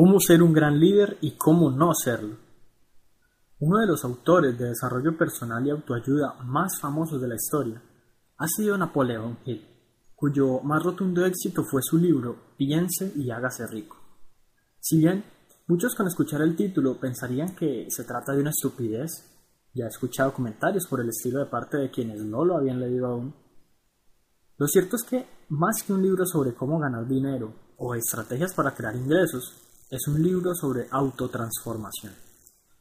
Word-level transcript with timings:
Cómo 0.00 0.20
ser 0.20 0.44
un 0.44 0.52
gran 0.52 0.78
líder 0.78 1.18
y 1.22 1.32
cómo 1.32 1.72
no 1.72 1.92
serlo. 1.92 2.36
Uno 3.58 3.80
de 3.80 3.86
los 3.88 4.04
autores 4.04 4.56
de 4.56 4.68
desarrollo 4.68 5.18
personal 5.18 5.66
y 5.66 5.70
autoayuda 5.70 6.34
más 6.44 6.78
famosos 6.80 7.20
de 7.20 7.26
la 7.26 7.34
historia 7.34 7.82
ha 8.36 8.46
sido 8.46 8.78
Napoleón 8.78 9.40
Hill, 9.44 9.66
cuyo 10.14 10.60
más 10.60 10.84
rotundo 10.84 11.26
éxito 11.26 11.64
fue 11.64 11.82
su 11.82 11.98
libro 11.98 12.54
Piense 12.56 13.12
y 13.16 13.28
hágase 13.32 13.66
rico. 13.66 13.96
Si 14.78 14.98
bien 14.98 15.24
muchos 15.66 15.96
con 15.96 16.06
escuchar 16.06 16.42
el 16.42 16.54
título 16.54 17.00
pensarían 17.00 17.56
que 17.56 17.88
se 17.90 18.04
trata 18.04 18.34
de 18.34 18.42
una 18.42 18.50
estupidez, 18.50 19.10
ya 19.74 19.86
he 19.86 19.88
escuchado 19.88 20.32
comentarios 20.32 20.86
por 20.86 21.00
el 21.00 21.08
estilo 21.08 21.40
de 21.40 21.46
parte 21.46 21.76
de 21.76 21.90
quienes 21.90 22.22
no 22.22 22.44
lo 22.44 22.56
habían 22.56 22.78
leído 22.78 23.08
aún, 23.08 23.34
lo 24.58 24.68
cierto 24.68 24.94
es 24.94 25.02
que 25.02 25.26
más 25.48 25.82
que 25.82 25.92
un 25.92 26.04
libro 26.04 26.24
sobre 26.24 26.54
cómo 26.54 26.78
ganar 26.78 27.08
dinero 27.08 27.52
o 27.78 27.96
estrategias 27.96 28.54
para 28.54 28.76
crear 28.76 28.94
ingresos, 28.94 29.64
es 29.90 30.06
un 30.06 30.22
libro 30.22 30.54
sobre 30.54 30.86
autotransformación. 30.90 32.12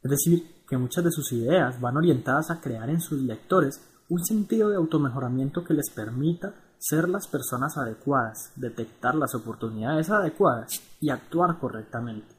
Es 0.04 0.12
decir, 0.12 0.64
que 0.68 0.78
muchas 0.78 1.06
de 1.06 1.12
sus 1.12 1.32
ideas 1.32 1.80
van 1.80 1.96
orientadas 1.96 2.52
a 2.52 2.60
crear 2.60 2.90
en 2.90 3.00
sus 3.00 3.22
lectores 3.22 3.82
un 4.10 4.24
sentido 4.24 4.70
de 4.70 4.76
automejoramiento 4.76 5.64
que 5.64 5.74
les 5.74 5.90
permita 5.90 6.54
ser 6.78 7.08
las 7.08 7.28
personas 7.28 7.78
adecuadas, 7.78 8.52
detectar 8.56 9.16
las 9.16 9.34
oportunidades 9.36 10.10
adecuadas 10.10 10.82
y 11.00 11.10
actuar 11.10 11.60
correctamente. 11.60 12.36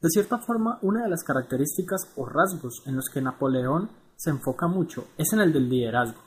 De 0.00 0.08
cierta 0.10 0.38
forma, 0.38 0.78
una 0.82 1.04
de 1.04 1.10
las 1.10 1.22
características 1.22 2.12
o 2.16 2.26
rasgos 2.26 2.82
en 2.86 2.96
los 2.96 3.08
que 3.08 3.22
Napoleón 3.22 3.88
se 4.16 4.30
enfoca 4.30 4.66
mucho 4.66 5.06
es 5.16 5.32
en 5.32 5.40
el 5.40 5.52
del 5.52 5.68
liderazgo, 5.68 6.20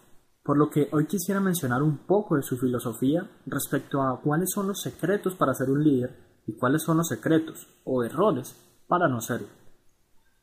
por 0.43 0.57
lo 0.57 0.69
que 0.69 0.87
hoy 0.93 1.05
quisiera 1.07 1.41
mencionar 1.41 1.83
un 1.83 2.05
poco 2.05 2.37
de 2.37 2.43
su 2.43 2.57
filosofía 2.57 3.29
respecto 3.45 4.01
a 4.01 4.21
cuáles 4.21 4.49
son 4.53 4.67
los 4.67 4.81
secretos 4.81 5.35
para 5.35 5.53
ser 5.53 5.69
un 5.69 5.83
líder 5.83 6.34
y 6.47 6.55
cuáles 6.57 6.83
son 6.83 6.97
los 6.97 7.07
secretos 7.07 7.67
o 7.83 8.03
errores 8.03 8.55
para 8.87 9.07
no 9.07 9.21
serlo. 9.21 9.47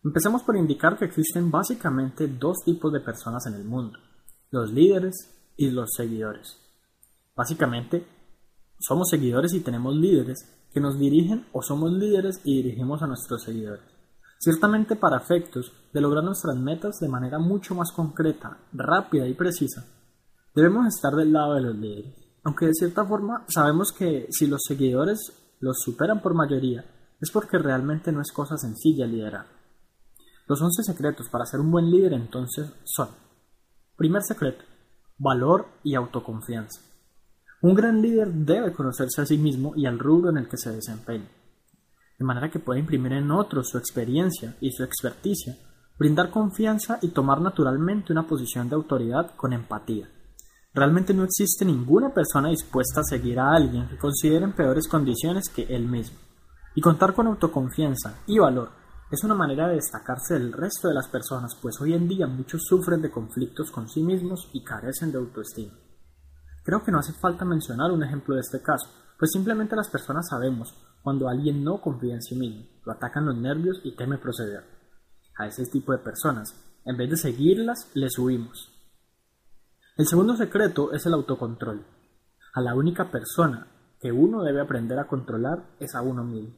Empecemos 0.04 0.42
por 0.42 0.56
indicar 0.56 0.98
que 0.98 1.04
existen 1.04 1.50
básicamente 1.50 2.26
dos 2.26 2.58
tipos 2.64 2.92
de 2.92 3.00
personas 3.00 3.46
en 3.46 3.54
el 3.54 3.64
mundo, 3.64 3.98
los 4.50 4.72
líderes 4.72 5.14
y 5.56 5.70
los 5.70 5.90
seguidores. 5.96 6.58
Básicamente, 7.36 8.04
somos 8.80 9.08
seguidores 9.08 9.54
y 9.54 9.60
tenemos 9.60 9.94
líderes 9.94 10.68
que 10.72 10.80
nos 10.80 10.98
dirigen 10.98 11.46
o 11.52 11.62
somos 11.62 11.92
líderes 11.92 12.40
y 12.44 12.62
dirigimos 12.62 13.00
a 13.02 13.06
nuestros 13.06 13.44
seguidores. 13.44 13.84
Ciertamente 14.40 14.96
para 14.96 15.18
efectos 15.18 15.72
de 15.92 16.00
lograr 16.00 16.24
nuestras 16.24 16.56
metas 16.56 16.98
de 16.98 17.08
manera 17.08 17.38
mucho 17.38 17.76
más 17.76 17.92
concreta, 17.92 18.58
rápida 18.72 19.28
y 19.28 19.34
precisa, 19.34 19.86
debemos 20.52 20.86
estar 20.88 21.14
del 21.14 21.32
lado 21.32 21.54
de 21.54 21.60
los 21.60 21.76
líderes. 21.76 22.14
Aunque 22.42 22.66
de 22.66 22.74
cierta 22.74 23.04
forma 23.04 23.44
sabemos 23.46 23.92
que 23.92 24.26
si 24.30 24.48
los 24.48 24.62
seguidores 24.66 25.41
los 25.62 25.80
superan 25.80 26.20
por 26.20 26.34
mayoría, 26.34 26.84
es 27.20 27.30
porque 27.30 27.56
realmente 27.56 28.10
no 28.10 28.20
es 28.20 28.32
cosa 28.32 28.58
sencilla 28.58 29.06
liderar. 29.06 29.46
Los 30.48 30.60
11 30.60 30.82
secretos 30.82 31.28
para 31.28 31.46
ser 31.46 31.60
un 31.60 31.70
buen 31.70 31.88
líder 31.88 32.14
entonces 32.14 32.72
son, 32.84 33.08
primer 33.96 34.22
secreto, 34.22 34.64
valor 35.18 35.68
y 35.84 35.94
autoconfianza. 35.94 36.80
Un 37.62 37.74
gran 37.74 38.02
líder 38.02 38.32
debe 38.32 38.72
conocerse 38.72 39.22
a 39.22 39.26
sí 39.26 39.38
mismo 39.38 39.72
y 39.76 39.86
al 39.86 40.00
rubro 40.00 40.30
en 40.30 40.38
el 40.38 40.48
que 40.48 40.56
se 40.56 40.72
desempeña, 40.72 41.30
de 42.18 42.24
manera 42.24 42.50
que 42.50 42.58
pueda 42.58 42.80
imprimir 42.80 43.12
en 43.12 43.30
otros 43.30 43.68
su 43.70 43.78
experiencia 43.78 44.56
y 44.60 44.72
su 44.72 44.82
experticia, 44.82 45.56
brindar 45.96 46.30
confianza 46.30 46.98
y 47.02 47.08
tomar 47.10 47.40
naturalmente 47.40 48.12
una 48.12 48.26
posición 48.26 48.68
de 48.68 48.74
autoridad 48.74 49.36
con 49.36 49.52
empatía. 49.52 50.08
Realmente 50.74 51.12
no 51.12 51.24
existe 51.24 51.66
ninguna 51.66 52.14
persona 52.14 52.48
dispuesta 52.48 53.00
a 53.00 53.04
seguir 53.04 53.38
a 53.38 53.52
alguien 53.52 53.88
que 53.88 53.98
considere 53.98 54.44
en 54.44 54.54
peores 54.54 54.88
condiciones 54.88 55.50
que 55.50 55.64
él 55.64 55.86
mismo. 55.86 56.16
Y 56.74 56.80
contar 56.80 57.14
con 57.14 57.26
autoconfianza 57.26 58.20
y 58.26 58.38
valor 58.38 58.70
es 59.10 59.22
una 59.22 59.34
manera 59.34 59.68
de 59.68 59.74
destacarse 59.74 60.32
del 60.32 60.54
resto 60.54 60.88
de 60.88 60.94
las 60.94 61.08
personas, 61.08 61.54
pues 61.60 61.78
hoy 61.82 61.92
en 61.92 62.08
día 62.08 62.26
muchos 62.26 62.62
sufren 62.64 63.02
de 63.02 63.10
conflictos 63.10 63.70
con 63.70 63.86
sí 63.86 64.02
mismos 64.02 64.48
y 64.54 64.64
carecen 64.64 65.12
de 65.12 65.18
autoestima. 65.18 65.74
Creo 66.64 66.82
que 66.82 66.90
no 66.90 67.00
hace 67.00 67.12
falta 67.12 67.44
mencionar 67.44 67.92
un 67.92 68.02
ejemplo 68.02 68.34
de 68.34 68.40
este 68.40 68.62
caso, 68.62 68.88
pues 69.18 69.30
simplemente 69.30 69.76
las 69.76 69.90
personas 69.90 70.26
sabemos 70.30 70.74
cuando 71.02 71.28
alguien 71.28 71.62
no 71.62 71.82
confía 71.82 72.14
en 72.14 72.22
sí 72.22 72.34
mismo, 72.34 72.64
lo 72.86 72.92
atacan 72.92 73.26
los 73.26 73.36
nervios 73.36 73.82
y 73.84 73.94
teme 73.94 74.16
proceder. 74.16 74.64
A 75.36 75.46
ese 75.46 75.66
tipo 75.66 75.92
de 75.92 75.98
personas, 75.98 76.54
en 76.86 76.96
vez 76.96 77.10
de 77.10 77.16
seguirlas, 77.18 77.90
les 77.92 78.18
huimos, 78.18 78.71
el 80.02 80.08
segundo 80.08 80.36
secreto 80.36 80.92
es 80.92 81.06
el 81.06 81.14
autocontrol. 81.14 81.80
A 82.54 82.60
la 82.60 82.74
única 82.74 83.08
persona 83.08 83.68
que 84.00 84.10
uno 84.10 84.42
debe 84.42 84.60
aprender 84.60 84.98
a 84.98 85.06
controlar 85.06 85.76
es 85.78 85.94
a 85.94 86.02
uno 86.02 86.24
mismo. 86.24 86.56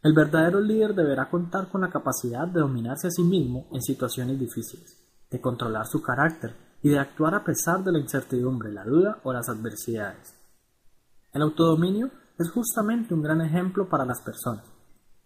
El 0.00 0.12
verdadero 0.12 0.60
líder 0.60 0.94
deberá 0.94 1.28
contar 1.28 1.68
con 1.70 1.80
la 1.80 1.90
capacidad 1.90 2.46
de 2.46 2.60
dominarse 2.60 3.08
a 3.08 3.10
sí 3.10 3.24
mismo 3.24 3.66
en 3.72 3.82
situaciones 3.82 4.38
difíciles, 4.38 4.96
de 5.28 5.40
controlar 5.40 5.88
su 5.88 6.00
carácter 6.00 6.54
y 6.80 6.90
de 6.90 7.00
actuar 7.00 7.34
a 7.34 7.42
pesar 7.42 7.82
de 7.82 7.90
la 7.90 7.98
incertidumbre, 7.98 8.70
la 8.70 8.84
duda 8.84 9.18
o 9.24 9.32
las 9.32 9.48
adversidades. 9.48 10.36
El 11.32 11.42
autodominio 11.42 12.12
es 12.38 12.48
justamente 12.48 13.12
un 13.12 13.22
gran 13.22 13.40
ejemplo 13.40 13.88
para 13.88 14.04
las 14.04 14.20
personas, 14.20 14.64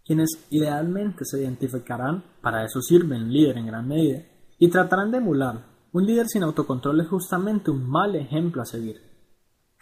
quienes 0.06 0.30
idealmente 0.48 1.26
se 1.26 1.42
identificarán, 1.42 2.24
para 2.40 2.64
eso 2.64 2.80
sirven 2.80 3.30
líder 3.30 3.58
en 3.58 3.66
gran 3.66 3.86
medida, 3.86 4.22
y 4.58 4.70
tratarán 4.70 5.10
de 5.10 5.18
emularlo 5.18 5.71
un 5.92 6.06
líder 6.06 6.26
sin 6.26 6.42
autocontrol 6.42 7.00
es 7.00 7.08
justamente 7.08 7.70
un 7.70 7.88
mal 7.88 8.16
ejemplo 8.16 8.62
a 8.62 8.66
seguir. 8.66 9.00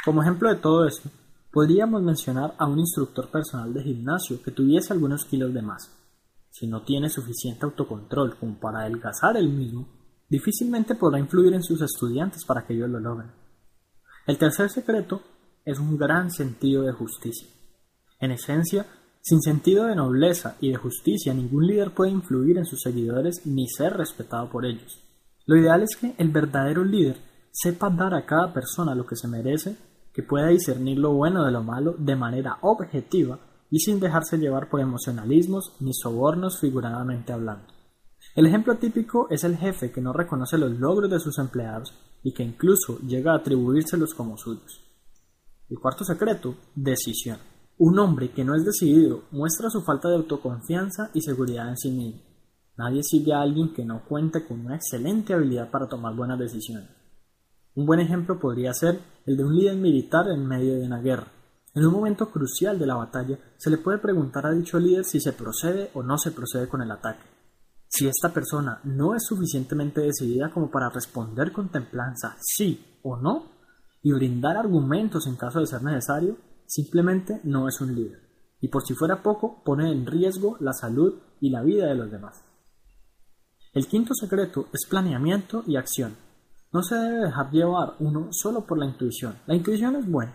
Como 0.04 0.22
ejemplo 0.22 0.48
de 0.48 0.56
todo 0.56 0.84
esto, 0.87 1.09
podríamos 1.53 2.03
mencionar 2.03 2.54
a 2.59 2.66
un 2.66 2.81
instructor 2.81 3.28
personal 3.31 3.72
de 3.72 3.82
gimnasio 3.82 4.43
que 4.43 4.50
tuviese 4.50 4.93
algunos 4.93 5.25
kilos 5.25 5.54
de 5.54 5.62
más. 5.62 5.88
Si 6.50 6.66
no 6.66 6.82
tiene 6.82 7.09
suficiente 7.09 7.65
autocontrol 7.65 8.37
como 8.37 8.59
para 8.59 8.81
adelgazar 8.81 9.37
él 9.37 9.50
mismo, 9.50 9.87
difícilmente 10.28 10.97
podrá 10.97 11.21
influir 11.21 11.54
en 11.54 11.62
sus 11.62 11.81
estudiantes 11.81 12.44
para 12.44 12.66
que 12.66 12.75
ellos 12.75 12.91
lo 12.91 12.98
logren. 12.98 13.31
El 14.27 14.37
tercer 14.37 14.69
secreto 14.69 15.22
es 15.65 15.78
un 15.78 15.97
gran 15.97 16.32
sentido 16.32 16.82
de 16.82 16.92
justicia. 16.92 17.48
En 18.19 18.32
esencia, 18.32 18.87
sin 19.21 19.41
sentido 19.41 19.87
de 19.87 19.94
nobleza 19.94 20.56
y 20.60 20.71
de 20.71 20.77
justicia, 20.77 21.32
ningún 21.34 21.69
líder 21.69 21.92
puede 21.92 22.10
influir 22.10 22.59
en 22.59 22.65
sus 22.65 22.81
seguidores 22.81 23.47
ni 23.47 23.69
ser 23.69 23.97
respetado 23.97 24.50
por 24.50 24.66
ellos. 24.66 25.00
Lo 25.47 25.56
ideal 25.56 25.83
es 25.83 25.97
que 25.97 26.15
el 26.19 26.31
verdadero 26.31 26.84
líder 26.84 27.17
sepa 27.53 27.91
dar 27.91 28.15
a 28.15 28.27
cada 28.27 28.53
persona 28.53 28.95
lo 28.95 29.06
que 29.06 29.17
se 29.17 29.28
merece, 29.28 29.77
que 30.12 30.23
pueda 30.23 30.49
discernir 30.49 30.99
lo 30.99 31.12
bueno 31.12 31.45
de 31.45 31.53
lo 31.53 31.62
malo 31.62 31.95
de 31.99 32.17
manera 32.17 32.59
objetiva 32.62 33.39
y 33.71 33.78
sin 33.78 34.01
dejarse 34.01 34.39
llevar 34.39 34.69
por 34.69 34.81
emocionalismos 34.81 35.77
ni 35.81 35.93
sobornos 35.95 36.59
figuradamente 36.61 37.33
hablando. 37.33 37.67
El 38.34 38.47
ejemplo 38.47 38.77
típico 38.77 39.28
es 39.31 39.45
el 39.45 39.56
jefe 39.56 39.91
que 39.91 40.01
no 40.01 40.12
reconoce 40.12 40.59
los 40.59 40.73
logros 40.78 41.11
de 41.11 41.21
sus 41.21 41.39
empleados 41.39 41.95
y 42.22 42.33
que 42.33 42.43
incluso 42.43 42.99
llega 43.01 43.33
a 43.33 43.37
atribuírselos 43.37 44.15
como 44.15 44.37
suyos. 44.37 44.84
El 45.69 45.78
cuarto 45.78 46.05
secreto, 46.05 46.57
decisión. 46.75 47.39
Un 47.78 47.99
hombre 47.99 48.31
que 48.31 48.45
no 48.45 48.55
es 48.55 48.65
decidido 48.65 49.22
muestra 49.31 49.71
su 49.71 49.83
falta 49.83 50.09
de 50.09 50.17
autoconfianza 50.17 51.11
y 51.15 51.22
seguridad 51.22 51.69
en 51.69 51.77
sí 51.77 51.91
mismo. 51.91 52.29
Nadie 52.80 53.02
sigue 53.02 53.34
a 53.34 53.42
alguien 53.42 53.74
que 53.74 53.84
no 53.84 54.06
cuente 54.06 54.46
con 54.46 54.64
una 54.64 54.76
excelente 54.76 55.34
habilidad 55.34 55.70
para 55.70 55.86
tomar 55.86 56.16
buenas 56.16 56.38
decisiones. 56.38 56.88
Un 57.74 57.84
buen 57.84 58.00
ejemplo 58.00 58.41
podría 58.41 58.72
ser 58.72 58.98
el 59.26 59.36
de 59.36 59.44
un 59.44 59.54
líder 59.54 59.76
militar 59.76 60.28
en 60.30 60.46
medio 60.46 60.76
de 60.76 60.86
una 60.86 61.02
guerra. 61.02 61.26
En 61.74 61.84
un 61.84 61.92
momento 61.92 62.30
crucial 62.30 62.78
de 62.78 62.86
la 62.86 62.94
batalla 62.94 63.38
se 63.58 63.68
le 63.68 63.76
puede 63.76 63.98
preguntar 63.98 64.46
a 64.46 64.52
dicho 64.52 64.80
líder 64.80 65.04
si 65.04 65.20
se 65.20 65.34
procede 65.34 65.91
o 65.92 66.02
no 66.02 66.16
se 66.16 66.30
procede 66.30 66.68
con 66.68 66.80
el 66.80 66.91
ataque. 66.91 67.22
Si 67.86 68.08
esta 68.08 68.32
persona 68.32 68.80
no 68.84 69.14
es 69.14 69.26
suficientemente 69.26 70.00
decidida 70.00 70.50
como 70.50 70.70
para 70.70 70.88
responder 70.88 71.52
con 71.52 71.68
templanza 71.68 72.38
sí 72.41 72.98
o 73.02 73.18
no 73.18 73.44
y 74.02 74.10
brindar 74.12 74.56
argumentos 74.56 75.26
en 75.26 75.36
caso 75.36 75.60
de 75.60 75.66
ser 75.66 75.82
necesario, 75.82 76.38
simplemente 76.64 77.42
no 77.44 77.68
es 77.68 77.78
un 77.82 77.94
líder. 77.94 78.22
Y 78.58 78.68
por 78.68 78.86
si 78.86 78.94
fuera 78.94 79.22
poco, 79.22 79.62
pone 79.62 79.92
en 79.92 80.06
riesgo 80.06 80.56
la 80.60 80.72
salud 80.72 81.21
y 81.42 81.50
la 81.50 81.60
vida 81.60 81.86
de 81.86 81.94
los 81.94 82.10
demás. 82.10 82.42
El 83.72 83.87
quinto 83.87 84.15
secreto 84.15 84.67
es 84.72 84.84
planeamiento 84.89 85.63
y 85.65 85.77
acción. 85.77 86.17
No 86.72 86.83
se 86.83 86.97
debe 86.97 87.27
dejar 87.27 87.53
llevar 87.53 87.95
uno 88.01 88.33
solo 88.33 88.67
por 88.67 88.77
la 88.77 88.87
intuición. 88.87 89.37
La 89.47 89.55
intuición 89.55 89.95
es 89.95 90.11
buena, 90.11 90.34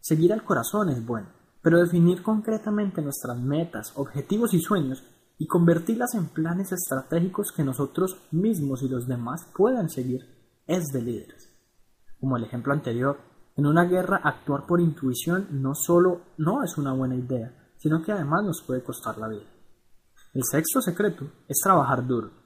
seguir 0.00 0.32
al 0.32 0.44
corazón 0.44 0.90
es 0.90 1.04
bueno, 1.04 1.26
pero 1.62 1.80
definir 1.80 2.22
concretamente 2.22 3.02
nuestras 3.02 3.40
metas, 3.40 3.92
objetivos 3.96 4.54
y 4.54 4.60
sueños 4.60 5.02
y 5.36 5.48
convertirlas 5.48 6.14
en 6.14 6.26
planes 6.26 6.70
estratégicos 6.70 7.50
que 7.50 7.64
nosotros 7.64 8.18
mismos 8.30 8.84
y 8.84 8.88
los 8.88 9.08
demás 9.08 9.48
puedan 9.52 9.90
seguir 9.90 10.20
es 10.68 10.84
de 10.92 11.02
líderes. 11.02 11.52
Como 12.20 12.36
el 12.36 12.44
ejemplo 12.44 12.72
anterior, 12.72 13.18
en 13.56 13.66
una 13.66 13.84
guerra 13.84 14.20
actuar 14.22 14.64
por 14.64 14.80
intuición 14.80 15.48
no 15.50 15.74
solo 15.74 16.20
no 16.38 16.62
es 16.62 16.78
una 16.78 16.92
buena 16.92 17.16
idea, 17.16 17.52
sino 17.78 18.00
que 18.00 18.12
además 18.12 18.44
nos 18.44 18.62
puede 18.62 18.84
costar 18.84 19.18
la 19.18 19.26
vida. 19.26 19.50
El 20.34 20.44
sexto 20.44 20.80
secreto 20.80 21.26
es 21.48 21.58
trabajar 21.60 22.06
duro 22.06 22.45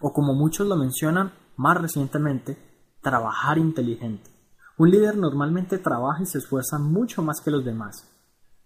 o 0.00 0.12
como 0.12 0.34
muchos 0.34 0.66
lo 0.66 0.76
mencionan 0.76 1.32
más 1.56 1.80
recientemente, 1.80 2.58
trabajar 3.02 3.58
inteligente. 3.58 4.30
Un 4.78 4.90
líder 4.90 5.16
normalmente 5.16 5.78
trabaja 5.78 6.22
y 6.22 6.26
se 6.26 6.38
esfuerza 6.38 6.78
mucho 6.78 7.22
más 7.22 7.40
que 7.40 7.50
los 7.50 7.64
demás. 7.64 8.12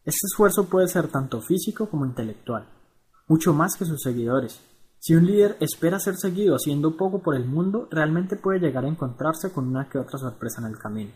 Este 0.04 0.26
esfuerzo 0.26 0.68
puede 0.68 0.88
ser 0.88 1.08
tanto 1.08 1.40
físico 1.40 1.88
como 1.88 2.06
intelectual, 2.06 2.66
mucho 3.28 3.52
más 3.52 3.76
que 3.76 3.84
sus 3.84 4.02
seguidores. 4.02 4.60
Si 4.98 5.14
un 5.14 5.24
líder 5.24 5.56
espera 5.60 6.00
ser 6.00 6.16
seguido 6.16 6.56
haciendo 6.56 6.96
poco 6.96 7.22
por 7.22 7.36
el 7.36 7.46
mundo, 7.46 7.86
realmente 7.90 8.36
puede 8.36 8.58
llegar 8.60 8.84
a 8.84 8.88
encontrarse 8.88 9.52
con 9.52 9.68
una 9.68 9.88
que 9.88 9.98
otra 9.98 10.18
sorpresa 10.18 10.60
en 10.60 10.66
el 10.66 10.78
camino. 10.78 11.12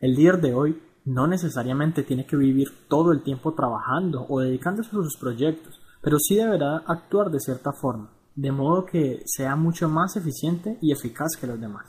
El 0.00 0.14
líder 0.14 0.40
de 0.40 0.54
hoy 0.54 0.82
no 1.04 1.26
necesariamente 1.26 2.02
tiene 2.02 2.26
que 2.26 2.36
vivir 2.36 2.68
todo 2.88 3.12
el 3.12 3.22
tiempo 3.22 3.54
trabajando 3.54 4.26
o 4.28 4.40
dedicándose 4.40 4.90
a 4.90 5.02
sus 5.02 5.16
proyectos, 5.16 5.80
pero 6.02 6.18
sí 6.18 6.36
deberá 6.36 6.78
actuar 6.86 7.30
de 7.30 7.40
cierta 7.40 7.72
forma, 7.72 8.10
de 8.38 8.52
modo 8.52 8.86
que 8.86 9.20
sea 9.26 9.56
mucho 9.56 9.88
más 9.88 10.14
eficiente 10.16 10.78
y 10.80 10.92
eficaz 10.92 11.36
que 11.40 11.48
los 11.48 11.60
demás. 11.60 11.86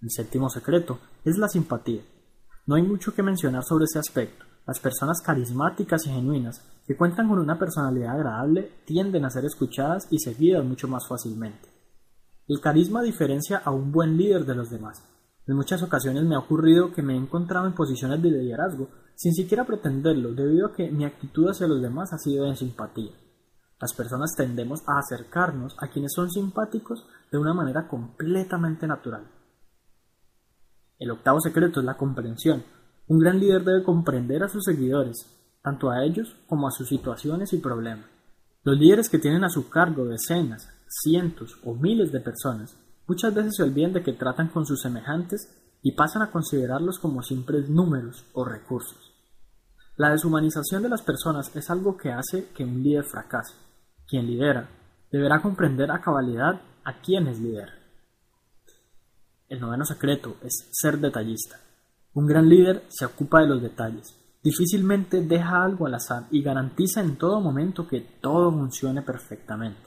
El 0.00 0.10
séptimo 0.10 0.48
secreto 0.48 0.98
es 1.22 1.36
la 1.36 1.48
simpatía. 1.48 2.00
No 2.64 2.76
hay 2.76 2.82
mucho 2.82 3.14
que 3.14 3.22
mencionar 3.22 3.62
sobre 3.62 3.84
ese 3.84 3.98
aspecto. 3.98 4.46
Las 4.66 4.80
personas 4.80 5.20
carismáticas 5.20 6.06
y 6.06 6.08
genuinas 6.08 6.62
que 6.86 6.96
cuentan 6.96 7.28
con 7.28 7.38
una 7.38 7.58
personalidad 7.58 8.14
agradable 8.14 8.70
tienden 8.86 9.26
a 9.26 9.30
ser 9.30 9.44
escuchadas 9.44 10.08
y 10.10 10.18
seguidas 10.18 10.64
mucho 10.64 10.88
más 10.88 11.06
fácilmente. 11.06 11.68
El 12.48 12.62
carisma 12.62 13.02
diferencia 13.02 13.58
a 13.58 13.70
un 13.70 13.92
buen 13.92 14.16
líder 14.16 14.46
de 14.46 14.54
los 14.54 14.70
demás. 14.70 15.04
En 15.46 15.56
muchas 15.56 15.82
ocasiones 15.82 16.24
me 16.24 16.36
ha 16.36 16.38
ocurrido 16.38 16.90
que 16.90 17.02
me 17.02 17.12
he 17.12 17.18
encontrado 17.18 17.66
en 17.66 17.74
posiciones 17.74 18.22
de 18.22 18.30
liderazgo 18.30 18.88
sin 19.14 19.34
siquiera 19.34 19.66
pretenderlo, 19.66 20.32
debido 20.32 20.68
a 20.68 20.72
que 20.72 20.90
mi 20.90 21.04
actitud 21.04 21.50
hacia 21.50 21.66
los 21.66 21.82
demás 21.82 22.14
ha 22.14 22.18
sido 22.18 22.46
de 22.46 22.56
simpatía. 22.56 23.12
Las 23.84 23.92
personas 23.92 24.34
tendemos 24.34 24.80
a 24.86 24.98
acercarnos 24.98 25.76
a 25.78 25.88
quienes 25.88 26.14
son 26.14 26.30
simpáticos 26.30 27.06
de 27.30 27.36
una 27.36 27.52
manera 27.52 27.86
completamente 27.86 28.86
natural. 28.86 29.26
El 30.98 31.10
octavo 31.10 31.38
secreto 31.38 31.80
es 31.80 31.84
la 31.84 31.98
comprensión. 31.98 32.64
Un 33.08 33.18
gran 33.18 33.38
líder 33.38 33.62
debe 33.62 33.84
comprender 33.84 34.42
a 34.42 34.48
sus 34.48 34.64
seguidores, 34.64 35.26
tanto 35.62 35.90
a 35.90 36.02
ellos 36.02 36.34
como 36.46 36.66
a 36.66 36.70
sus 36.70 36.88
situaciones 36.88 37.52
y 37.52 37.58
problemas. 37.58 38.06
Los 38.62 38.78
líderes 38.78 39.10
que 39.10 39.18
tienen 39.18 39.44
a 39.44 39.50
su 39.50 39.68
cargo 39.68 40.06
decenas, 40.06 40.66
cientos 40.88 41.58
o 41.62 41.74
miles 41.74 42.10
de 42.10 42.20
personas 42.20 42.78
muchas 43.06 43.34
veces 43.34 43.54
se 43.54 43.64
olvidan 43.64 43.92
de 43.92 44.02
que 44.02 44.14
tratan 44.14 44.48
con 44.48 44.64
sus 44.64 44.80
semejantes 44.80 45.58
y 45.82 45.92
pasan 45.92 46.22
a 46.22 46.30
considerarlos 46.30 46.98
como 46.98 47.22
simples 47.22 47.68
números 47.68 48.24
o 48.32 48.46
recursos. 48.46 49.12
La 49.98 50.08
deshumanización 50.08 50.82
de 50.82 50.88
las 50.88 51.02
personas 51.02 51.54
es 51.54 51.68
algo 51.68 51.98
que 51.98 52.12
hace 52.12 52.48
que 52.54 52.64
un 52.64 52.82
líder 52.82 53.04
fracase. 53.04 53.63
Quien 54.06 54.26
lidera 54.26 54.68
deberá 55.10 55.40
comprender 55.40 55.90
a 55.90 56.00
cabalidad 56.00 56.60
a 56.84 57.00
quienes 57.00 57.40
lidera. 57.40 57.72
El 59.48 59.60
noveno 59.60 59.84
secreto 59.84 60.36
es 60.42 60.68
ser 60.72 60.98
detallista. 60.98 61.60
Un 62.14 62.26
gran 62.26 62.48
líder 62.48 62.82
se 62.88 63.04
ocupa 63.04 63.40
de 63.40 63.48
los 63.48 63.62
detalles. 63.62 64.14
Difícilmente 64.42 65.22
deja 65.22 65.62
algo 65.64 65.86
al 65.86 65.94
azar 65.94 66.24
y 66.30 66.42
garantiza 66.42 67.00
en 67.00 67.16
todo 67.16 67.40
momento 67.40 67.86
que 67.86 68.00
todo 68.20 68.50
funcione 68.50 69.02
perfectamente. 69.02 69.80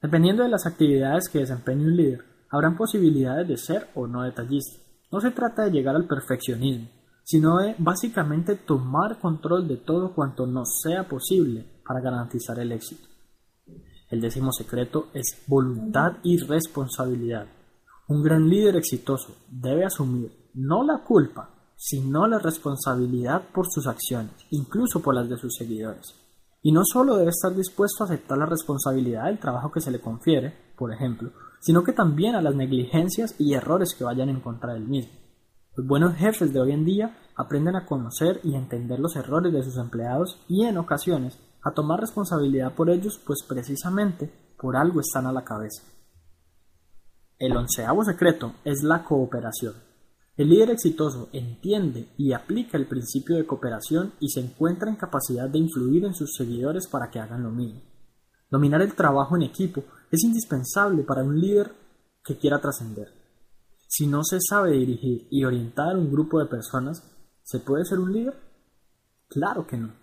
Dependiendo 0.00 0.42
de 0.42 0.48
las 0.48 0.66
actividades 0.66 1.28
que 1.28 1.38
desempeñe 1.38 1.84
un 1.84 1.96
líder, 1.96 2.24
habrán 2.50 2.76
posibilidades 2.76 3.48
de 3.48 3.56
ser 3.56 3.88
o 3.94 4.06
no 4.06 4.22
detallista. 4.22 4.82
No 5.10 5.20
se 5.20 5.30
trata 5.30 5.64
de 5.64 5.70
llegar 5.70 5.94
al 5.94 6.06
perfeccionismo, 6.06 6.88
sino 7.22 7.58
de 7.58 7.74
básicamente 7.78 8.56
tomar 8.56 9.18
control 9.20 9.68
de 9.68 9.76
todo 9.76 10.14
cuanto 10.14 10.46
nos 10.46 10.80
sea 10.82 11.08
posible 11.08 11.64
para 11.86 12.00
garantizar 12.00 12.58
el 12.58 12.72
éxito. 12.72 13.11
El 14.12 14.20
décimo 14.20 14.52
secreto 14.52 15.06
es 15.14 15.42
voluntad 15.46 16.18
y 16.22 16.36
responsabilidad. 16.36 17.46
Un 18.08 18.22
gran 18.22 18.46
líder 18.46 18.76
exitoso 18.76 19.36
debe 19.50 19.86
asumir 19.86 20.50
no 20.52 20.84
la 20.84 21.02
culpa, 21.02 21.48
sino 21.76 22.26
la 22.26 22.38
responsabilidad 22.38 23.48
por 23.54 23.68
sus 23.70 23.86
acciones, 23.86 24.34
incluso 24.50 25.00
por 25.00 25.14
las 25.14 25.30
de 25.30 25.38
sus 25.38 25.54
seguidores. 25.56 26.14
Y 26.60 26.72
no 26.72 26.82
solo 26.84 27.16
debe 27.16 27.30
estar 27.30 27.54
dispuesto 27.54 28.04
a 28.04 28.06
aceptar 28.06 28.36
la 28.36 28.44
responsabilidad 28.44 29.24
del 29.24 29.38
trabajo 29.38 29.72
que 29.72 29.80
se 29.80 29.90
le 29.90 30.02
confiere, 30.02 30.74
por 30.76 30.92
ejemplo, 30.92 31.30
sino 31.62 31.82
que 31.82 31.94
también 31.94 32.34
a 32.34 32.42
las 32.42 32.54
negligencias 32.54 33.34
y 33.38 33.54
errores 33.54 33.94
que 33.94 34.04
vayan 34.04 34.28
en 34.28 34.40
contra 34.40 34.74
del 34.74 34.84
mismo. 34.84 35.14
Los 35.74 35.86
buenos 35.86 36.16
jefes 36.16 36.52
de 36.52 36.60
hoy 36.60 36.72
en 36.72 36.84
día 36.84 37.16
aprenden 37.34 37.76
a 37.76 37.86
conocer 37.86 38.40
y 38.44 38.56
entender 38.56 39.00
los 39.00 39.16
errores 39.16 39.54
de 39.54 39.62
sus 39.62 39.78
empleados 39.78 40.38
y 40.48 40.66
en 40.66 40.76
ocasiones 40.76 41.38
a 41.62 41.72
tomar 41.72 42.00
responsabilidad 42.00 42.74
por 42.74 42.90
ellos, 42.90 43.20
pues 43.24 43.40
precisamente 43.48 44.54
por 44.58 44.76
algo 44.76 45.00
están 45.00 45.26
a 45.26 45.32
la 45.32 45.44
cabeza. 45.44 45.82
El 47.38 47.56
onceavo 47.56 48.04
secreto 48.04 48.54
es 48.64 48.82
la 48.82 49.04
cooperación. 49.04 49.74
El 50.36 50.48
líder 50.48 50.70
exitoso 50.70 51.28
entiende 51.32 52.08
y 52.16 52.32
aplica 52.32 52.78
el 52.78 52.86
principio 52.86 53.36
de 53.36 53.46
cooperación 53.46 54.14
y 54.20 54.30
se 54.30 54.40
encuentra 54.40 54.88
en 54.88 54.96
capacidad 54.96 55.48
de 55.48 55.58
influir 55.58 56.04
en 56.04 56.14
sus 56.14 56.34
seguidores 56.36 56.86
para 56.86 57.10
que 57.10 57.18
hagan 57.18 57.42
lo 57.42 57.50
mismo. 57.50 57.82
Dominar 58.50 58.82
el 58.82 58.94
trabajo 58.94 59.36
en 59.36 59.42
equipo 59.42 59.84
es 60.10 60.22
indispensable 60.24 61.02
para 61.02 61.22
un 61.22 61.40
líder 61.40 61.72
que 62.24 62.38
quiera 62.38 62.60
trascender. 62.60 63.08
Si 63.88 64.06
no 64.06 64.22
se 64.24 64.38
sabe 64.40 64.72
dirigir 64.72 65.26
y 65.30 65.44
orientar 65.44 65.96
a 65.96 65.98
un 65.98 66.10
grupo 66.10 66.38
de 66.38 66.46
personas, 66.46 67.02
¿se 67.42 67.58
puede 67.58 67.84
ser 67.84 67.98
un 67.98 68.12
líder? 68.12 68.34
Claro 69.28 69.66
que 69.66 69.76
no. 69.76 70.01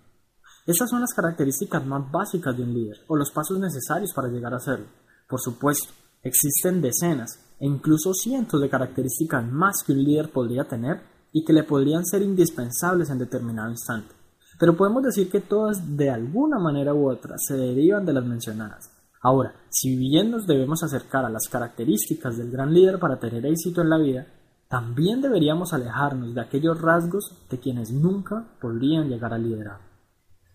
Estas 0.69 0.91
son 0.91 1.01
las 1.01 1.15
características 1.15 1.83
más 1.83 2.11
básicas 2.11 2.55
de 2.55 2.61
un 2.61 2.71
líder, 2.71 2.97
o 3.07 3.15
los 3.15 3.31
pasos 3.31 3.57
necesarios 3.57 4.13
para 4.13 4.27
llegar 4.27 4.53
a 4.53 4.59
serlo. 4.59 4.85
Por 5.27 5.41
supuesto, 5.41 5.91
existen 6.21 6.79
decenas 6.79 7.39
e 7.59 7.65
incluso 7.65 8.13
cientos 8.13 8.61
de 8.61 8.69
características 8.69 9.51
más 9.51 9.81
que 9.83 9.93
un 9.93 10.03
líder 10.03 10.29
podría 10.31 10.65
tener 10.65 11.01
y 11.31 11.43
que 11.43 11.53
le 11.53 11.63
podrían 11.63 12.05
ser 12.05 12.21
indispensables 12.21 13.09
en 13.09 13.17
determinado 13.17 13.71
instante. 13.71 14.13
Pero 14.59 14.77
podemos 14.77 15.01
decir 15.01 15.31
que 15.31 15.41
todas 15.41 15.97
de 15.97 16.11
alguna 16.11 16.59
manera 16.59 16.93
u 16.93 17.09
otra 17.09 17.33
se 17.39 17.57
derivan 17.57 18.05
de 18.05 18.13
las 18.13 18.25
mencionadas. 18.25 18.91
Ahora, 19.23 19.55
si 19.71 19.97
bien 19.97 20.29
nos 20.29 20.45
debemos 20.45 20.83
acercar 20.83 21.25
a 21.25 21.31
las 21.31 21.47
características 21.49 22.37
del 22.37 22.51
gran 22.51 22.71
líder 22.71 22.99
para 22.99 23.19
tener 23.19 23.43
éxito 23.47 23.81
en 23.81 23.89
la 23.89 23.97
vida, 23.97 24.27
también 24.67 25.19
deberíamos 25.19 25.73
alejarnos 25.73 26.35
de 26.35 26.41
aquellos 26.41 26.79
rasgos 26.79 27.35
de 27.49 27.57
quienes 27.57 27.89
nunca 27.89 28.45
podrían 28.61 29.09
llegar 29.09 29.33
a 29.33 29.39
liderar. 29.39 29.88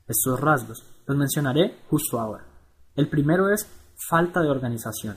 Estos 0.06 0.38
rasgos 0.38 0.84
los 1.06 1.16
mencionaré 1.16 1.78
justo 1.88 2.20
ahora. 2.20 2.44
El 2.94 3.08
primero 3.08 3.48
es 3.48 3.66
falta 4.08 4.42
de 4.42 4.50
organización. 4.50 5.16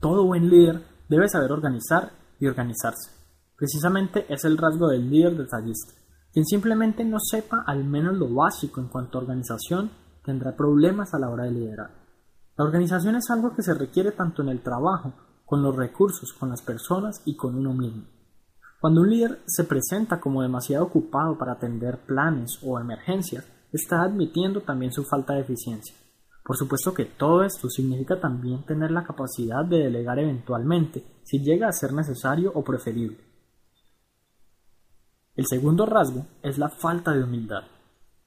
Todo 0.00 0.24
buen 0.24 0.48
líder 0.48 0.80
debe 1.08 1.28
saber 1.28 1.50
organizar 1.50 2.12
y 2.38 2.46
organizarse. 2.46 3.10
Precisamente 3.56 4.26
es 4.28 4.44
el 4.44 4.56
rasgo 4.56 4.88
del 4.88 5.10
líder 5.10 5.36
detallista. 5.36 5.94
Quien 6.32 6.46
simplemente 6.46 7.04
no 7.04 7.18
sepa 7.20 7.64
al 7.66 7.84
menos 7.84 8.16
lo 8.16 8.32
básico 8.32 8.80
en 8.80 8.88
cuanto 8.88 9.18
a 9.18 9.22
organización 9.22 9.90
tendrá 10.24 10.56
problemas 10.56 11.12
a 11.12 11.18
la 11.18 11.28
hora 11.28 11.44
de 11.44 11.52
liderar. 11.52 11.90
La 12.56 12.64
organización 12.64 13.16
es 13.16 13.30
algo 13.30 13.54
que 13.54 13.62
se 13.62 13.74
requiere 13.74 14.12
tanto 14.12 14.42
en 14.42 14.48
el 14.48 14.62
trabajo, 14.62 15.12
con 15.44 15.62
los 15.62 15.74
recursos, 15.74 16.32
con 16.32 16.50
las 16.50 16.62
personas 16.62 17.20
y 17.24 17.36
con 17.36 17.56
uno 17.56 17.74
mismo. 17.74 18.04
Cuando 18.80 19.02
un 19.02 19.10
líder 19.10 19.42
se 19.46 19.64
presenta 19.64 20.20
como 20.20 20.42
demasiado 20.42 20.84
ocupado 20.84 21.36
para 21.36 21.52
atender 21.52 21.98
planes 22.06 22.58
o 22.64 22.80
emergencias, 22.80 23.44
está 23.72 24.02
admitiendo 24.02 24.60
también 24.60 24.92
su 24.92 25.04
falta 25.04 25.34
de 25.34 25.40
eficiencia. 25.40 25.94
Por 26.44 26.56
supuesto 26.56 26.92
que 26.92 27.04
todo 27.04 27.44
esto 27.44 27.68
significa 27.68 28.20
también 28.20 28.64
tener 28.64 28.90
la 28.90 29.04
capacidad 29.04 29.64
de 29.64 29.78
delegar 29.78 30.18
eventualmente, 30.18 31.04
si 31.22 31.38
llega 31.38 31.68
a 31.68 31.72
ser 31.72 31.92
necesario 31.92 32.52
o 32.54 32.64
preferible. 32.64 33.18
El 35.34 35.46
segundo 35.46 35.86
rasgo 35.86 36.26
es 36.42 36.58
la 36.58 36.68
falta 36.68 37.12
de 37.12 37.24
humildad. 37.24 37.62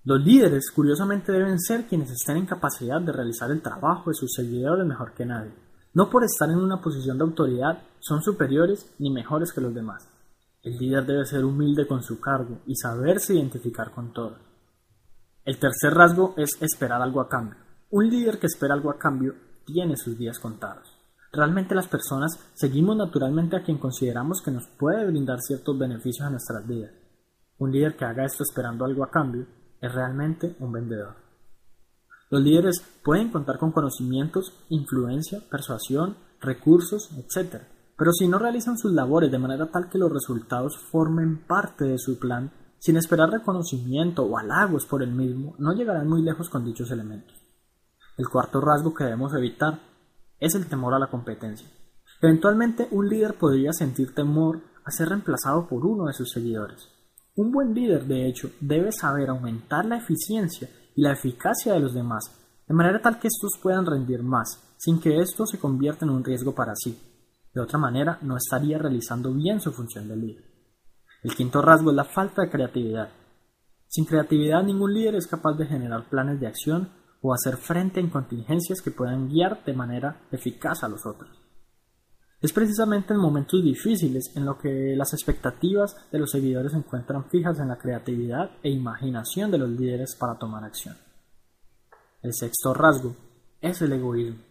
Los 0.06 0.24
líderes, 0.24 0.72
curiosamente, 0.72 1.32
deben 1.32 1.60
ser 1.60 1.88
quienes 1.88 2.12
estén 2.12 2.38
en 2.38 2.46
capacidad 2.46 3.02
de 3.02 3.12
realizar 3.12 3.52
el 3.52 3.62
trabajo 3.62 4.10
de 4.10 4.16
sus 4.16 4.34
seguidores 4.34 4.86
mejor 4.86 5.14
que 5.14 5.26
nadie. 5.26 5.52
No 5.94 6.10
por 6.10 6.24
estar 6.24 6.50
en 6.50 6.58
una 6.58 6.82
posición 6.82 7.18
de 7.18 7.24
autoridad 7.24 7.82
son 8.00 8.22
superiores 8.22 8.94
ni 9.00 9.10
mejores 9.10 9.52
que 9.52 9.62
los 9.62 9.74
demás. 9.74 10.08
El 10.62 10.78
líder 10.78 11.06
debe 11.06 11.26
ser 11.26 11.46
humilde 11.46 11.88
con 11.88 12.02
su 12.02 12.20
cargo 12.20 12.60
y 12.66 12.76
saberse 12.76 13.36
identificar 13.36 13.92
con 13.92 14.14
todo. 14.14 14.38
El 15.46 15.60
tercer 15.60 15.94
rasgo 15.94 16.34
es 16.38 16.60
esperar 16.60 17.04
algo 17.04 17.22
a 17.22 17.30
cambio. 17.30 17.60
Un 17.92 18.10
líder 18.10 18.40
que 18.40 18.48
espera 18.48 18.74
algo 18.74 18.90
a 18.90 18.98
cambio 18.98 19.36
tiene 19.64 19.96
sus 19.96 20.18
días 20.18 20.40
contados. 20.40 20.98
Realmente 21.32 21.76
las 21.76 21.88
personas 21.88 22.40
seguimos 22.56 22.98
naturalmente 22.98 23.56
a 23.56 23.62
quien 23.62 23.78
consideramos 23.78 24.42
que 24.42 24.50
nos 24.50 24.66
puede 24.80 25.06
brindar 25.06 25.40
ciertos 25.42 25.78
beneficios 25.78 26.26
a 26.26 26.32
nuestras 26.32 26.66
vidas. 26.66 26.92
Un 27.60 27.72
líder 27.72 27.96
que 27.96 28.06
haga 28.06 28.26
esto 28.26 28.42
esperando 28.42 28.86
algo 28.86 29.04
a 29.04 29.12
cambio 29.12 29.46
es 29.80 29.94
realmente 29.94 30.56
un 30.60 30.72
vendedor. 30.72 31.14
Los 32.32 32.42
líderes 32.42 32.84
pueden 33.04 33.30
contar 33.30 33.60
con 33.60 33.72
conocimientos, 33.72 34.52
influencia, 34.70 35.42
persuasión, 35.52 36.18
recursos, 36.42 37.12
etc. 37.18 37.62
Pero 37.96 38.12
si 38.14 38.28
no 38.28 38.40
realizan 38.40 38.80
sus 38.80 38.94
labores 38.94 39.30
de 39.30 39.38
manera 39.38 39.70
tal 39.70 39.90
que 39.90 40.00
los 40.00 40.12
resultados 40.12 40.76
formen 40.92 41.46
parte 41.46 41.86
de 41.86 42.00
su 42.00 42.18
plan, 42.18 42.52
sin 42.80 42.98
esperar 42.98 43.30
reconocimiento 43.30 44.24
o 44.24 44.38
halagos 44.38 44.86
por 44.86 45.02
el 45.02 45.12
mismo, 45.12 45.56
no 45.58 45.74
llegarán 45.74 46.08
muy 46.08 46.22
lejos 46.22 46.50
con 46.50 46.64
dichos 46.64 46.92
elementos. 46.92 47.36
El 48.18 48.30
cuarto 48.30 48.62
rasgo 48.62 48.94
que 48.94 49.04
debemos 49.04 49.34
evitar 49.34 49.80
es 50.40 50.56
el 50.56 50.68
temor 50.68 50.94
a 50.94 51.00
la 51.00 51.08
competencia. 51.08 51.68
Eventualmente 52.22 52.88
un 52.92 53.10
líder 53.10 53.38
podría 53.38 53.74
sentir 53.74 54.14
temor 54.14 54.62
a 54.86 54.92
ser 54.92 55.10
reemplazado 55.10 55.68
por 55.68 55.86
uno 55.86 56.06
de 56.06 56.14
sus 56.14 56.32
seguidores. 56.32 56.88
Un 57.36 57.52
buen 57.52 57.74
líder, 57.74 58.06
de 58.06 58.28
hecho, 58.28 58.52
debe 58.62 58.92
saber 58.92 59.30
aumentar 59.30 59.86
la 59.86 59.98
eficiencia 59.98 60.70
y 60.96 61.02
la 61.02 61.12
eficacia 61.12 61.74
de 61.74 61.82
los 61.82 61.94
demás, 61.94 62.24
de 62.68 62.74
manera 62.74 63.02
tal 63.02 63.20
que 63.20 63.28
estos 63.28 63.60
puedan 63.62 63.86
rendir 63.86 64.24
más, 64.24 64.76
sin 64.78 65.00
que 65.00 65.20
esto 65.20 65.46
se 65.46 65.60
convierta 65.60 66.06
en 66.06 66.12
un 66.12 66.24
riesgo 66.24 66.56
para 66.56 66.74
sí. 66.76 66.98
De 67.54 67.62
otra 67.62 67.78
manera, 67.78 68.20
no 68.22 68.38
estaría 68.38 68.78
realizando 68.78 69.34
bien 69.34 69.60
su 69.60 69.72
función 69.72 70.08
de 70.08 70.16
líder. 70.16 70.55
El 71.26 71.36
quinto 71.36 71.60
rasgo 71.60 71.90
es 71.90 71.96
la 71.96 72.04
falta 72.04 72.44
de 72.44 72.52
creatividad. 72.52 73.10
Sin 73.88 74.06
creatividad, 74.06 74.62
ningún 74.62 74.94
líder 74.94 75.16
es 75.16 75.26
capaz 75.26 75.54
de 75.54 75.66
generar 75.66 76.08
planes 76.08 76.40
de 76.40 76.46
acción 76.46 76.92
o 77.20 77.34
hacer 77.34 77.58
frente 77.58 78.00
a 78.00 78.10
contingencias 78.12 78.80
que 78.80 78.92
puedan 78.92 79.28
guiar 79.28 79.66
de 79.66 79.74
manera 79.74 80.22
eficaz 80.32 80.84
a 80.84 80.88
los 80.88 81.04
otros. 81.04 81.32
Es 82.40 82.54
precisamente 82.54 83.16
en 83.16 83.20
momentos 83.20 83.64
difíciles 83.64 84.34
en 84.36 84.46
los 84.46 84.58
que 84.58 84.96
las 84.96 85.14
expectativas 85.14 85.96
de 86.12 86.20
los 86.20 86.30
seguidores 86.30 86.74
se 86.74 86.78
encuentran 86.78 87.28
fijas 87.28 87.60
en 87.60 87.70
la 87.70 87.80
creatividad 87.80 88.52
e 88.62 88.70
imaginación 88.70 89.50
de 89.50 89.58
los 89.58 89.70
líderes 89.72 90.16
para 90.20 90.38
tomar 90.38 90.64
acción. 90.64 90.96
El 92.22 92.36
sexto 92.36 92.72
rasgo 92.72 93.16
es 93.62 93.82
el 93.82 93.94
egoísmo. 93.94 94.44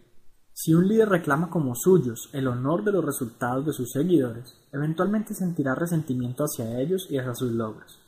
Si 0.57 0.73
un 0.73 0.87
líder 0.87 1.09
reclama 1.09 1.49
como 1.49 1.75
suyos 1.75 2.29
el 2.31 2.47
honor 2.47 2.85
de 2.85 2.93
los 2.93 3.03
resultados 3.03 3.65
de 3.65 3.73
sus 3.73 3.91
seguidores, 3.91 4.57
eventualmente 4.71 5.33
sentirá 5.33 5.75
resentimiento 5.75 6.45
hacia 6.45 6.79
ellos 6.79 7.07
y 7.09 7.17
hacia 7.17 7.35
sus 7.35 7.51
logros. 7.51 7.99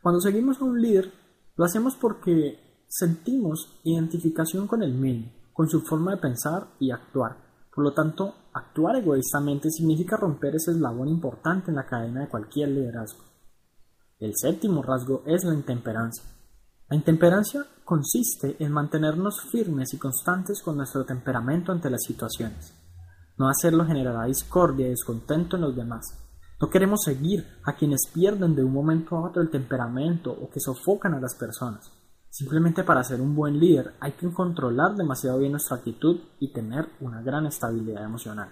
Cuando 0.00 0.18
seguimos 0.18 0.58
a 0.58 0.64
un 0.64 0.80
líder, 0.80 1.12
lo 1.56 1.66
hacemos 1.66 1.96
porque 1.96 2.86
sentimos 2.88 3.78
identificación 3.84 4.66
con 4.66 4.82
él 4.82 4.94
mismo, 4.94 5.30
con 5.52 5.68
su 5.68 5.82
forma 5.82 6.12
de 6.12 6.22
pensar 6.22 6.68
y 6.78 6.90
actuar. 6.90 7.36
Por 7.74 7.84
lo 7.84 7.92
tanto, 7.92 8.34
actuar 8.54 8.96
egoístamente 8.96 9.70
significa 9.70 10.16
romper 10.16 10.56
ese 10.56 10.70
eslabón 10.70 11.08
importante 11.08 11.70
en 11.70 11.76
la 11.76 11.86
cadena 11.86 12.22
de 12.22 12.30
cualquier 12.30 12.70
liderazgo. 12.70 13.24
El 14.18 14.32
séptimo 14.36 14.82
rasgo 14.82 15.22
es 15.26 15.44
la 15.44 15.52
intemperancia. 15.52 16.24
La 16.90 16.96
intemperancia 16.96 17.64
consiste 17.84 18.56
en 18.58 18.72
mantenernos 18.72 19.42
firmes 19.52 19.94
y 19.94 19.98
constantes 19.98 20.60
con 20.60 20.76
nuestro 20.76 21.04
temperamento 21.04 21.70
ante 21.70 21.88
las 21.88 22.02
situaciones. 22.02 22.74
No 23.38 23.48
hacerlo 23.48 23.86
generará 23.86 24.24
discordia 24.24 24.88
y 24.88 24.90
descontento 24.90 25.54
en 25.54 25.62
los 25.62 25.76
demás. 25.76 26.04
No 26.60 26.68
queremos 26.68 27.02
seguir 27.04 27.46
a 27.62 27.76
quienes 27.76 28.00
pierden 28.12 28.56
de 28.56 28.64
un 28.64 28.72
momento 28.72 29.16
a 29.16 29.28
otro 29.28 29.40
el 29.40 29.50
temperamento 29.50 30.32
o 30.32 30.50
que 30.50 30.58
sofocan 30.58 31.14
a 31.14 31.20
las 31.20 31.36
personas. 31.36 31.92
Simplemente 32.28 32.82
para 32.82 33.04
ser 33.04 33.20
un 33.20 33.36
buen 33.36 33.60
líder 33.60 33.94
hay 34.00 34.12
que 34.12 34.28
controlar 34.32 34.96
demasiado 34.96 35.38
bien 35.38 35.52
nuestra 35.52 35.76
actitud 35.76 36.18
y 36.40 36.52
tener 36.52 36.88
una 37.00 37.22
gran 37.22 37.46
estabilidad 37.46 38.02
emocional. 38.02 38.48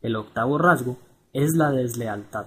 El 0.00 0.16
octavo 0.16 0.56
rasgo 0.56 0.96
es 1.34 1.54
la 1.54 1.72
deslealtad. 1.72 2.46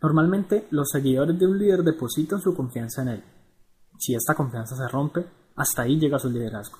Normalmente 0.00 0.68
los 0.70 0.88
seguidores 0.92 1.36
de 1.36 1.48
un 1.48 1.58
líder 1.58 1.82
depositan 1.82 2.40
su 2.40 2.54
confianza 2.54 3.02
en 3.02 3.08
él 3.08 3.33
si 3.98 4.14
esta 4.14 4.34
confianza 4.34 4.76
se 4.76 4.88
rompe, 4.88 5.26
hasta 5.56 5.82
ahí 5.82 5.98
llega 5.98 6.18
su 6.18 6.30
liderazgo. 6.30 6.78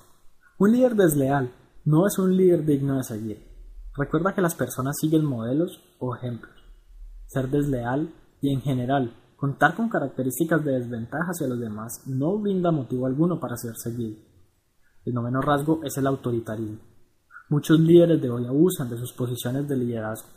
Un 0.57 0.71
líder 0.71 0.95
desleal 0.95 1.51
no 1.85 2.07
es 2.07 2.17
un 2.17 2.35
líder 2.35 2.65
digno 2.65 2.97
de 2.97 3.03
seguir. 3.03 3.55
Recuerda 3.95 4.33
que 4.33 4.41
las 4.41 4.55
personas 4.55 4.97
siguen 4.99 5.25
modelos 5.25 5.81
o 5.99 6.15
ejemplos. 6.15 6.53
Ser 7.27 7.49
desleal 7.49 8.13
y 8.41 8.53
en 8.53 8.61
general 8.61 9.15
contar 9.35 9.75
con 9.75 9.89
características 9.89 10.63
de 10.63 10.73
desventaja 10.73 11.31
hacia 11.31 11.47
los 11.47 11.59
demás 11.59 12.03
no 12.05 12.37
brinda 12.39 12.71
motivo 12.71 13.05
alguno 13.05 13.39
para 13.39 13.57
ser 13.57 13.75
seguido. 13.75 14.17
El 15.05 15.13
noveno 15.13 15.41
rasgo 15.41 15.81
es 15.83 15.97
el 15.97 16.07
autoritarismo. 16.07 16.79
Muchos 17.49 17.79
líderes 17.79 18.21
de 18.21 18.29
hoy 18.29 18.47
abusan 18.47 18.89
de 18.89 18.97
sus 18.97 19.13
posiciones 19.13 19.67
de 19.67 19.77
liderazgo. 19.77 20.29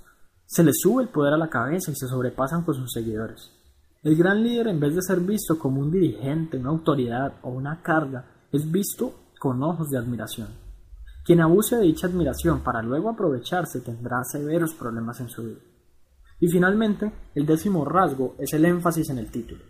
Se 0.45 0.63
les 0.63 0.79
sube 0.79 1.03
el 1.03 1.09
poder 1.09 1.33
a 1.33 1.39
la 1.39 1.49
cabeza 1.49 1.91
y 1.91 1.95
se 1.95 2.07
sobrepasan 2.07 2.65
con 2.65 2.75
sus 2.75 2.93
seguidores. 2.93 3.51
El 4.09 4.17
gran 4.17 4.43
líder, 4.43 4.69
en 4.69 4.81
vez 4.81 4.95
de 4.95 5.03
ser 5.03 5.21
visto 5.21 5.59
como 5.59 5.83
un 5.83 5.91
dirigente, 5.91 6.57
una 6.57 6.71
autoridad 6.71 7.35
o 7.43 7.51
una 7.51 7.83
carga, 7.83 8.25
es 8.51 8.73
visto 8.73 9.13
con 9.39 9.63
ojos 9.63 9.91
de 9.91 9.99
admiración. 9.99 10.49
Quien 11.27 11.43
abuse 11.43 11.77
de 11.77 11.83
dicha 11.83 12.07
admiración 12.07 12.61
para 12.61 12.81
luego 12.81 13.11
aprovecharse 13.11 13.83
tendrá 13.83 14.25
severos 14.25 14.73
problemas 14.73 15.21
en 15.21 15.29
su 15.29 15.43
vida. 15.43 15.61
Y 16.41 16.49
finalmente, 16.49 17.13
el 17.35 17.45
décimo 17.45 17.85
rasgo 17.85 18.35
es 18.39 18.51
el 18.55 18.65
énfasis 18.65 19.11
en 19.11 19.19
el 19.19 19.31
título. 19.31 19.61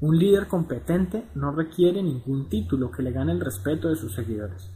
Un 0.00 0.16
líder 0.16 0.48
competente 0.48 1.26
no 1.34 1.52
requiere 1.52 2.02
ningún 2.02 2.48
título 2.48 2.90
que 2.90 3.02
le 3.02 3.12
gane 3.12 3.32
el 3.32 3.40
respeto 3.40 3.90
de 3.90 3.96
sus 3.96 4.14
seguidores. 4.14 4.70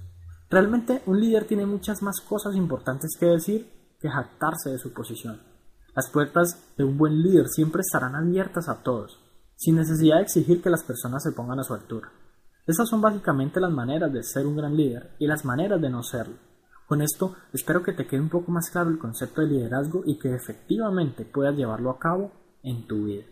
Realmente 0.50 1.00
un 1.06 1.18
líder 1.18 1.46
tiene 1.46 1.64
muchas 1.64 2.02
más 2.02 2.20
cosas 2.20 2.54
importantes 2.54 3.16
que 3.18 3.24
decir 3.24 3.66
que 3.98 4.10
jactarse 4.10 4.68
de 4.68 4.78
su 4.78 4.92
posición. 4.92 5.53
Las 5.94 6.10
puertas 6.10 6.74
de 6.76 6.84
un 6.84 6.98
buen 6.98 7.22
líder 7.22 7.48
siempre 7.48 7.80
estarán 7.80 8.16
abiertas 8.16 8.68
a 8.68 8.82
todos, 8.82 9.20
sin 9.56 9.76
necesidad 9.76 10.16
de 10.16 10.22
exigir 10.22 10.60
que 10.60 10.70
las 10.70 10.82
personas 10.82 11.22
se 11.22 11.32
pongan 11.32 11.60
a 11.60 11.64
su 11.64 11.72
altura. 11.72 12.10
Estas 12.66 12.88
son 12.88 13.00
básicamente 13.00 13.60
las 13.60 13.70
maneras 13.70 14.12
de 14.12 14.22
ser 14.22 14.46
un 14.46 14.56
gran 14.56 14.76
líder 14.76 15.14
y 15.18 15.26
las 15.26 15.44
maneras 15.44 15.80
de 15.80 15.90
no 15.90 16.02
serlo. 16.02 16.36
Con 16.88 17.00
esto 17.00 17.36
espero 17.52 17.82
que 17.82 17.92
te 17.92 18.06
quede 18.06 18.20
un 18.20 18.28
poco 18.28 18.50
más 18.50 18.70
claro 18.70 18.90
el 18.90 18.98
concepto 18.98 19.40
de 19.40 19.48
liderazgo 19.48 20.02
y 20.04 20.18
que 20.18 20.34
efectivamente 20.34 21.24
puedas 21.24 21.56
llevarlo 21.56 21.90
a 21.90 21.98
cabo 21.98 22.32
en 22.62 22.86
tu 22.86 23.04
vida. 23.04 23.24